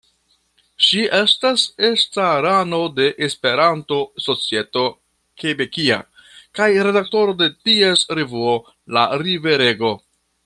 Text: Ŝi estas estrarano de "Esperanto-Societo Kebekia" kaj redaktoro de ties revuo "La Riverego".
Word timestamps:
Ŝi 0.85 1.01
estas 1.17 1.65
estrarano 1.89 2.79
de 2.99 3.09
"Esperanto-Societo 3.27 4.85
Kebekia" 5.43 5.99
kaj 6.61 6.69
redaktoro 6.89 7.37
de 7.43 7.51
ties 7.67 8.07
revuo 8.21 8.59
"La 8.99 9.05
Riverego". 9.25 9.93